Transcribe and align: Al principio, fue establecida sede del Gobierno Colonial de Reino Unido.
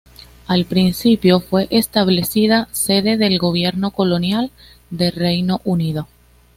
Al 0.47 0.65
principio, 0.65 1.39
fue 1.41 1.67
establecida 1.69 2.67
sede 2.71 3.17
del 3.17 3.37
Gobierno 3.37 3.91
Colonial 3.91 4.49
de 4.89 5.11
Reino 5.11 5.61
Unido. 5.63 6.07